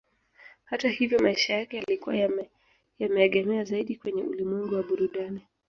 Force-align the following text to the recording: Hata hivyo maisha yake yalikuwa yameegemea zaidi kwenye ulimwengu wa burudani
Hata 0.63 0.89
hivyo 0.89 1.19
maisha 1.19 1.53
yake 1.57 1.77
yalikuwa 1.77 2.43
yameegemea 2.99 3.63
zaidi 3.63 3.95
kwenye 3.95 4.23
ulimwengu 4.23 4.75
wa 4.75 4.83
burudani 4.83 5.41